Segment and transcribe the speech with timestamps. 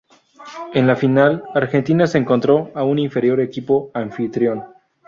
[0.73, 4.63] En la final, Argentina se encontró a un inferior equipo anfitrión.